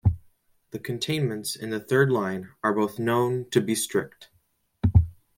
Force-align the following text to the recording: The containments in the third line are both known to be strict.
The 0.71 0.79
containments 0.79 1.55
in 1.55 1.69
the 1.69 1.79
third 1.79 2.11
line 2.11 2.49
are 2.63 2.73
both 2.73 2.97
known 2.97 3.47
to 3.51 3.61
be 3.61 3.75
strict. 3.75 4.31